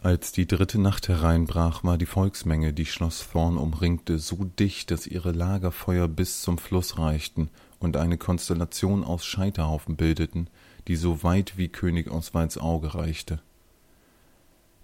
[0.00, 5.08] Als die dritte Nacht hereinbrach, war die Volksmenge, die Schloss Thorn umringte, so dicht, dass
[5.08, 10.48] ihre Lagerfeuer bis zum Fluss reichten und eine Konstellation aus Scheiterhaufen bildeten,
[10.86, 13.40] die so weit wie König Oswalds Auge reichte.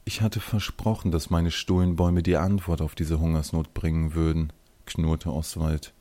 [0.04, 4.52] Ich hatte versprochen, dass meine Stullenbäume die Antwort auf diese Hungersnot bringen würden,
[4.84, 5.94] knurrte Oswald.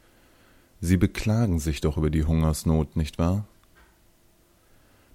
[0.82, 3.46] Sie beklagen sich doch über die Hungersnot, nicht wahr?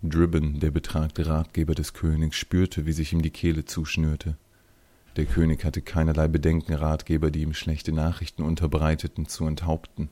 [0.02, 4.36] Dribbin, der betragte Ratgeber des Königs, spürte, wie sich ihm die Kehle zuschnürte.
[5.16, 10.08] Der König hatte keinerlei Bedenken, Ratgeber, die ihm schlechte Nachrichten unterbreiteten, zu enthaupten.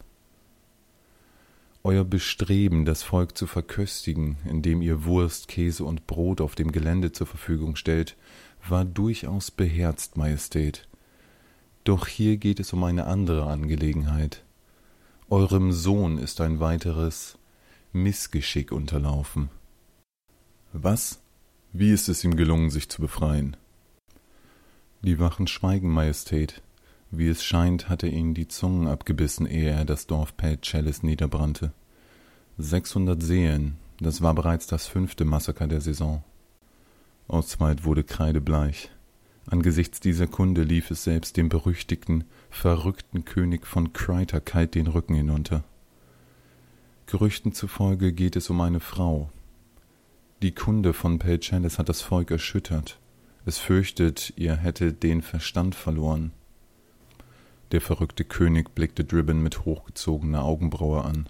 [1.84, 7.12] Euer Bestreben, das Volk zu verköstigen, indem ihr Wurst, Käse und Brot auf dem Gelände
[7.12, 8.16] zur Verfügung stellt,
[8.68, 10.88] war durchaus beherzt, Majestät.
[11.84, 14.42] Doch hier geht es um eine andere Angelegenheit.
[15.30, 17.38] Eurem Sohn ist ein weiteres
[17.92, 19.48] Missgeschick unterlaufen.
[20.72, 21.20] Was?
[21.72, 23.56] Wie ist es ihm gelungen, sich zu befreien?
[25.02, 26.62] Die Wachen schweigen, Majestät.
[27.10, 31.72] Wie es scheint, hat er ihnen die Zungen abgebissen, ehe er das Dorf Pelcelles niederbrannte.
[32.58, 36.24] Sechshundert Seelen, das war bereits das fünfte Massaker der Saison.
[37.28, 38.90] Oswald wurde kreidebleich.
[39.46, 45.14] Angesichts dieser Kunde lief es selbst dem berüchtigten, verrückten König von Kreiter kalt den Rücken
[45.14, 45.62] hinunter.
[47.06, 49.30] Gerüchten zufolge geht es um eine Frau,
[50.42, 52.98] die Kunde von Pelcelles hat das Volk erschüttert.
[53.46, 56.32] Es fürchtet, ihr hättet den Verstand verloren.
[57.72, 61.28] Der verrückte König blickte Dribbin mit hochgezogener Augenbraue an.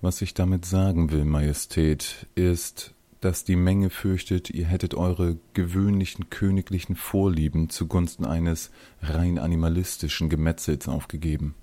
[0.00, 6.30] Was ich damit sagen will, Majestät, ist, dass die Menge fürchtet, ihr hättet eure gewöhnlichen
[6.30, 8.70] königlichen Vorlieben zugunsten eines
[9.02, 11.54] rein animalistischen Gemetzels aufgegeben.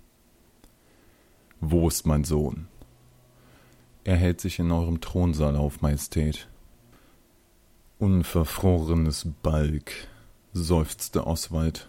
[1.61, 2.67] Wo ist mein Sohn?
[4.05, 6.47] Er hält sich in eurem Thronsaal auf, Majestät.
[7.97, 9.91] Unverfrorenes Balg,
[10.53, 11.87] seufzte Oswald.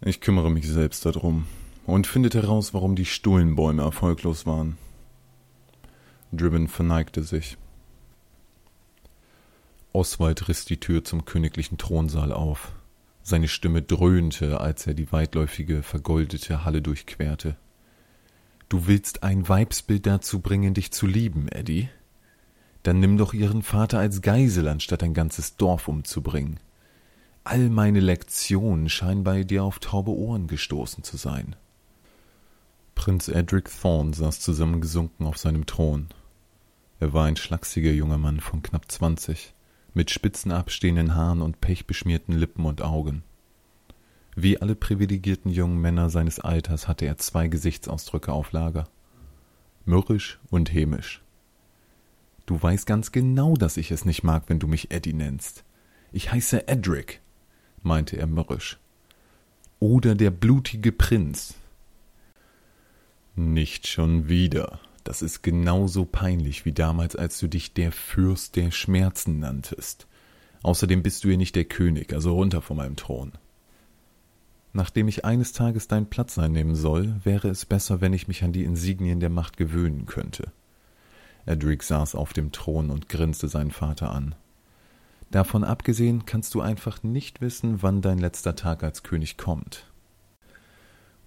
[0.00, 1.46] Ich kümmere mich selbst darum
[1.86, 4.76] und findet heraus, warum die Stullenbäume erfolglos waren.
[6.32, 7.56] Dribbin verneigte sich.
[9.92, 12.72] Oswald riss die Tür zum königlichen Thronsaal auf.
[13.22, 17.56] Seine Stimme dröhnte, als er die weitläufige, vergoldete Halle durchquerte.
[18.68, 21.88] Du willst ein Weibsbild dazu bringen, dich zu lieben, Eddie?
[22.82, 26.60] Dann nimm doch ihren Vater als Geisel, anstatt ein ganzes Dorf umzubringen.
[27.44, 31.56] All meine Lektionen scheinen bei dir auf taube Ohren gestoßen zu sein.
[32.94, 36.08] Prinz Edric Thorne saß zusammengesunken auf seinem Thron.
[37.00, 39.52] Er war ein schlachsiger junger Mann von knapp zwanzig,
[39.92, 43.24] mit spitzen abstehenden Haaren und pechbeschmierten Lippen und Augen.
[44.36, 48.88] Wie alle privilegierten jungen Männer seines Alters hatte er zwei Gesichtsausdrücke auf Lager.
[49.84, 51.22] Mürrisch und hämisch.
[52.46, 55.64] Du weißt ganz genau, dass ich es nicht mag, wenn du mich Eddie nennst.
[56.12, 57.20] Ich heiße Edric,
[57.82, 58.78] meinte er mürrisch.
[59.78, 61.54] Oder der blutige Prinz.
[63.36, 64.80] Nicht schon wieder.
[65.04, 70.06] Das ist genauso peinlich wie damals, als du dich der Fürst der Schmerzen nanntest.
[70.62, 73.32] Außerdem bist du ja nicht der König, also runter von meinem Thron.
[74.76, 78.52] Nachdem ich eines Tages deinen Platz einnehmen soll, wäre es besser, wenn ich mich an
[78.52, 80.50] die Insignien der Macht gewöhnen könnte.
[81.46, 84.34] Edric saß auf dem Thron und grinste seinen Vater an.
[85.30, 89.86] Davon abgesehen kannst du einfach nicht wissen, wann dein letzter Tag als König kommt.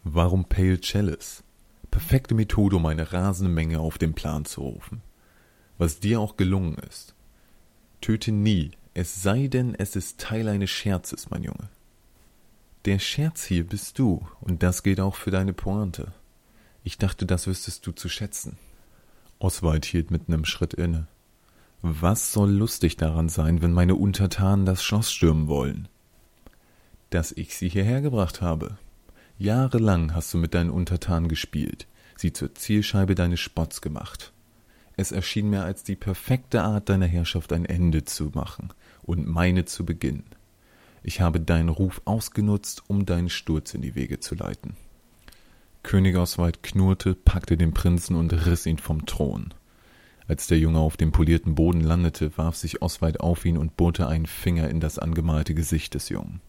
[0.04, 1.44] Warum Pale Chalice?
[1.90, 5.02] Perfekte Methode, um eine rasende Menge auf den Plan zu rufen.
[5.78, 7.16] Was dir auch gelungen ist.
[8.02, 11.70] Töte nie, es sei denn, es ist Teil eines Scherzes, mein Junge.
[12.88, 16.14] Der Scherz hier bist du, und das gilt auch für deine Pointe.
[16.86, 18.58] Ich dachte, das wüsstest du zu schätzen.
[19.40, 21.06] Oswald hielt mitten im Schritt inne.
[21.82, 25.90] Was soll lustig daran sein, wenn meine Untertanen das Schloss stürmen wollen?
[27.10, 28.78] Dass ich sie hierher gebracht habe.
[29.38, 34.32] Jahrelang hast du mit deinen Untertanen gespielt, sie zur Zielscheibe deines Spotts gemacht.
[34.96, 38.70] Es erschien mir als die perfekte Art deiner Herrschaft ein Ende zu machen
[39.04, 40.24] und meine zu beginnen.
[41.04, 44.76] Ich habe deinen Ruf ausgenutzt, um deinen Sturz in die Wege zu leiten.
[45.84, 49.54] König Oswald knurrte, packte den Prinzen und riss ihn vom Thron.
[50.28, 54.08] Als der Junge auf dem polierten Boden landete, warf sich Oswald auf ihn und bohrte
[54.08, 56.42] einen Finger in das angemalte Gesicht des Jungen.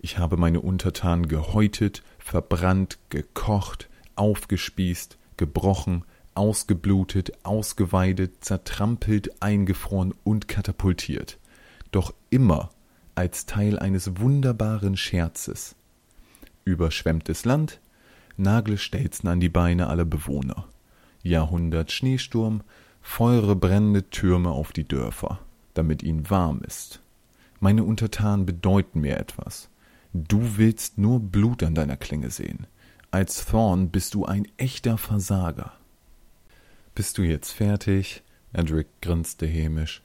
[0.00, 6.04] Ich habe meine Untertanen gehäutet, verbrannt, gekocht, aufgespießt, gebrochen,
[6.34, 11.38] ausgeblutet, ausgeweidet, zertrampelt, eingefroren und katapultiert.
[11.92, 12.70] Doch immer
[13.14, 15.76] als Teil eines wunderbaren Scherzes.
[16.64, 17.80] Überschwemmtes Land,
[18.36, 20.66] Nagelstelzen an die Beine aller Bewohner.
[21.22, 22.62] Jahrhundert Schneesturm,
[23.00, 25.40] feure brennende Türme auf die Dörfer,
[25.74, 27.00] damit ihnen warm ist.
[27.60, 29.68] Meine Untertanen bedeuten mir etwas.
[30.14, 32.66] Du willst nur Blut an deiner Klinge sehen.
[33.10, 35.72] Als Thorn bist du ein echter Versager.
[36.94, 38.22] Bist du jetzt fertig?
[38.52, 40.02] Edric grinste hämisch.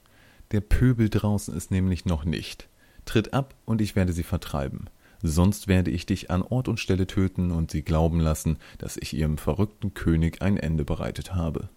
[0.51, 2.69] Der Pöbel draußen ist nämlich noch nicht.
[3.07, 4.89] Tritt ab und ich werde sie vertreiben.
[5.23, 9.15] Sonst werde ich dich an Ort und Stelle töten und sie glauben lassen, dass ich
[9.15, 11.69] ihrem verrückten König ein Ende bereitet habe.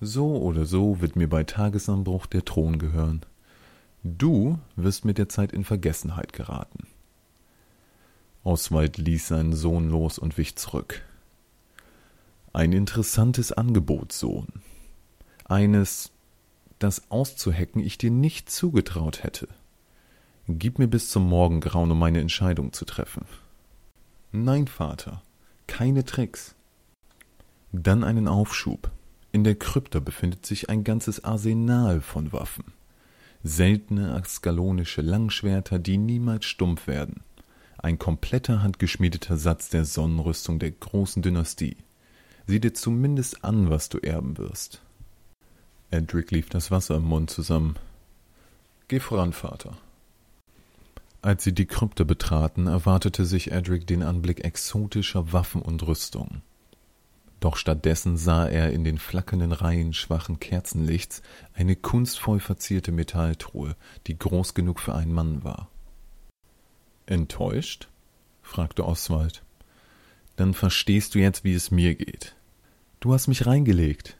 [0.00, 3.22] So oder so wird mir bei Tagesanbruch der Thron gehören.
[4.04, 6.86] Du wirst mit der Zeit in Vergessenheit geraten.
[8.44, 11.02] Oswald ließ seinen Sohn los und wich zurück.
[12.52, 14.46] Ein interessantes Angebot, Sohn.
[15.46, 16.12] Eines,
[16.78, 19.48] das auszuhecken ich dir nicht zugetraut hätte.
[20.46, 23.24] Gib mir bis zum Morgengrauen, um meine Entscheidung zu treffen.
[24.30, 25.22] Nein, Vater,
[25.66, 26.54] keine Tricks.
[27.72, 28.90] Dann einen Aufschub.
[29.32, 32.72] In der Krypta befindet sich ein ganzes Arsenal von Waffen.
[33.42, 37.22] Seltene askalonische Langschwerter, die niemals stumpf werden.
[37.78, 41.76] Ein kompletter handgeschmiedeter Satz der Sonnenrüstung der großen Dynastie.
[42.46, 44.82] Sieh dir zumindest an, was du erben wirst.
[45.90, 47.76] Edric lief das Wasser im Mund zusammen.
[48.88, 49.76] Geh voran, Vater.
[51.24, 56.42] Als sie die Krypte betraten, erwartete sich Edric den Anblick exotischer Waffen und Rüstung.
[57.40, 61.22] Doch stattdessen sah er in den flackernden Reihen schwachen Kerzenlichts
[61.54, 63.74] eine kunstvoll verzierte Metalltruhe,
[64.06, 65.70] die groß genug für einen Mann war.
[67.06, 67.88] Enttäuscht?
[68.42, 69.42] fragte Oswald.
[70.36, 72.36] Dann verstehst du jetzt, wie es mir geht.
[73.00, 74.18] Du hast mich reingelegt.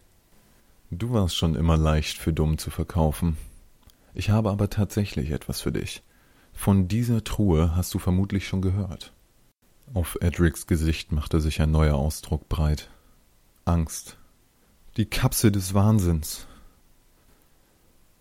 [0.91, 3.37] Du warst schon immer leicht für dumm zu verkaufen.
[4.15, 6.03] Ich habe aber tatsächlich etwas für dich.
[6.55, 9.13] Von dieser Truhe hast du vermutlich schon gehört.
[9.93, 12.89] Auf Edrics Gesicht machte sich ein neuer Ausdruck breit.
[13.67, 14.17] Angst.
[14.97, 16.47] Die Kapsel des Wahnsinns.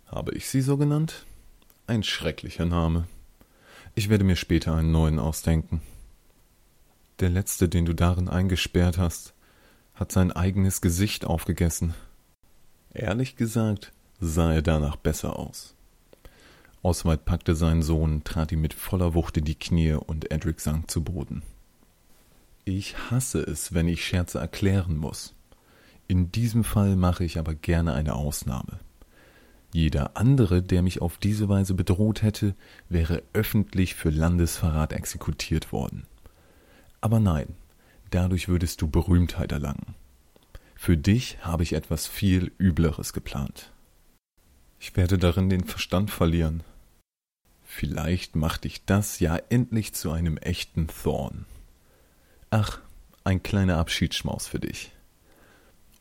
[0.08, 1.26] Habe ich sie so genannt?
[1.88, 3.08] Ein schrecklicher Name.
[3.96, 5.82] Ich werde mir später einen neuen ausdenken.
[7.20, 9.34] Der letzte, den du darin eingesperrt hast,
[9.94, 11.94] hat sein eigenes Gesicht aufgegessen.
[12.94, 15.76] Ehrlich gesagt sah er danach besser aus.
[16.84, 20.92] Oswald packte seinen Sohn, trat ihm mit voller Wucht in die Knie und Edric sank
[20.92, 21.42] zu Boden.
[22.66, 25.34] Ich hasse es, wenn ich Scherze erklären muss.
[26.08, 28.80] In diesem Fall mache ich aber gerne eine Ausnahme.
[29.72, 32.54] Jeder andere, der mich auf diese Weise bedroht hätte,
[32.90, 36.06] wäre öffentlich für Landesverrat exekutiert worden.
[37.00, 37.48] Aber nein,
[38.12, 39.96] dadurch würdest du Berühmtheit erlangen.
[40.76, 43.72] Für dich habe ich etwas viel Übleres geplant.
[44.80, 46.62] Ich werde darin den Verstand verlieren.
[47.84, 51.44] Vielleicht macht dich das ja endlich zu einem echten Thorn.
[52.50, 52.80] Ach,
[53.26, 54.94] ein kleiner Abschiedsschmaus für dich.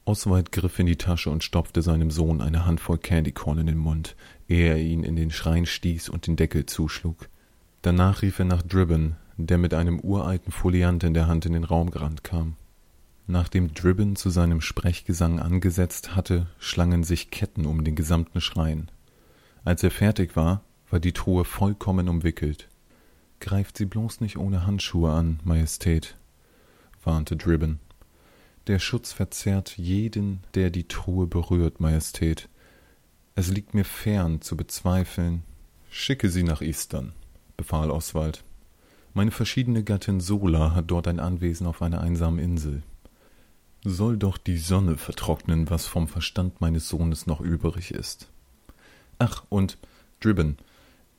[0.04, 4.14] Oswald griff in die Tasche und stopfte seinem Sohn eine Handvoll Candycorn in den Mund,
[4.48, 7.28] ehe er ihn in den Schrein stieß und den Deckel zuschlug.
[7.82, 11.64] Danach rief er nach Dribbin, der mit einem uralten Foliant in der Hand in den
[11.64, 12.54] Raum gerannt kam.
[13.26, 18.88] Nachdem Dribbin zu seinem Sprechgesang angesetzt hatte, schlangen sich Ketten um den gesamten Schrein.
[19.64, 20.62] Als er fertig war,
[20.92, 22.68] war die Truhe vollkommen umwickelt.
[23.40, 26.16] Greift sie bloß nicht ohne Handschuhe an, Majestät,
[27.02, 27.78] warnte Dribbin.
[28.66, 32.48] Der Schutz verzehrt jeden, der die Truhe berührt, Majestät.
[33.34, 35.42] Es liegt mir fern zu bezweifeln.
[35.90, 37.12] Schicke sie nach Eastern,
[37.56, 38.44] befahl Oswald.
[39.14, 42.82] Meine verschiedene Gattin Sola hat dort ein Anwesen auf einer einsamen Insel.
[43.82, 48.28] Soll doch die Sonne vertrocknen, was vom Verstand meines Sohnes noch übrig ist.
[49.18, 49.78] Ach, und
[50.20, 50.56] Dribbin,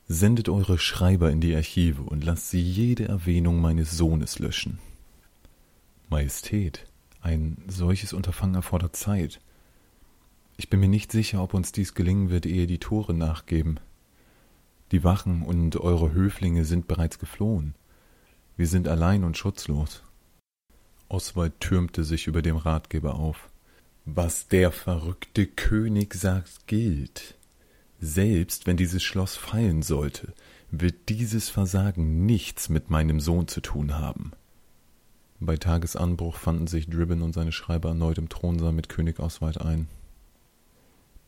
[0.07, 4.79] sendet eure Schreiber in die Archive und lasst sie jede Erwähnung meines Sohnes löschen.
[6.09, 6.85] Majestät,
[7.21, 9.39] ein solches Unterfangen erfordert Zeit.
[10.57, 13.79] Ich bin mir nicht sicher, ob uns dies gelingen wird, ehe die Tore nachgeben.
[14.91, 17.73] Die Wachen und eure Höflinge sind bereits geflohen.
[18.57, 20.03] Wir sind allein und schutzlos.
[21.09, 23.49] Oswald türmte sich über dem Ratgeber auf.
[24.05, 27.35] Was der verrückte König sagt, gilt.
[28.05, 30.33] Selbst wenn dieses Schloss fallen sollte,
[30.71, 34.33] wird dieses Versagen nichts mit meinem Sohn zu tun haben.
[35.39, 39.87] Bei Tagesanbruch fanden sich Dribbin und seine Schreiber erneut im Thronsaal mit König Oswald ein.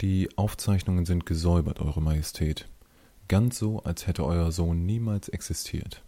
[0.01, 2.67] Die Aufzeichnungen sind gesäubert, Eure Majestät,
[3.29, 6.03] ganz so, als hätte euer Sohn niemals existiert.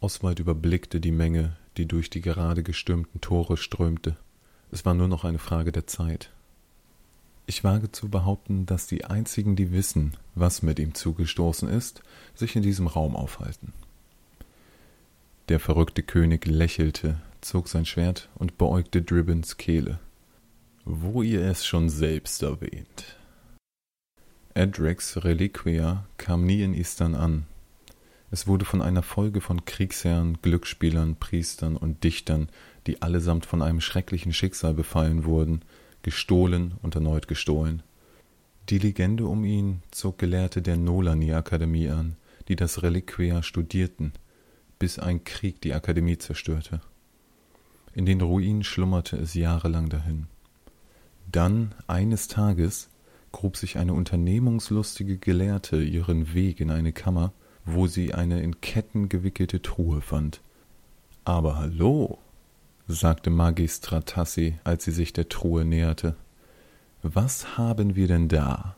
[0.00, 4.16] Oswald überblickte die Menge, die durch die gerade gestürmten Tore strömte.
[4.70, 6.30] Es war nur noch eine Frage der Zeit.
[7.46, 12.02] Ich wage zu behaupten, dass die einzigen, die wissen, was mit ihm zugestoßen ist,
[12.34, 13.72] sich in diesem Raum aufhalten.
[15.48, 20.00] Der verrückte König lächelte, zog sein Schwert und beäugte Dribbins Kehle.
[20.84, 23.16] Wo ihr es schon selbst erwähnt.
[24.54, 27.46] Edrex Reliquia kam nie in Istan an.
[28.32, 32.48] Es wurde von einer Folge von Kriegsherren, Glücksspielern, Priestern und Dichtern,
[32.88, 35.62] die allesamt von einem schrecklichen Schicksal befallen wurden,
[36.06, 37.82] gestohlen und erneut gestohlen.
[38.68, 42.14] Die Legende um ihn zog Gelehrte der Nolani-Akademie an,
[42.46, 44.12] die das Reliquia studierten,
[44.78, 46.80] bis ein Krieg die Akademie zerstörte.
[47.92, 50.28] In den Ruinen schlummerte es jahrelang dahin.
[51.32, 52.88] Dann, eines Tages,
[53.32, 57.32] grub sich eine unternehmungslustige Gelehrte ihren Weg in eine Kammer,
[57.64, 60.40] wo sie eine in Ketten gewickelte Truhe fand.
[61.24, 62.20] Aber hallo,
[62.88, 66.16] sagte Magistra Tassi, als sie sich der Truhe näherte.
[67.02, 68.76] Was haben wir denn da?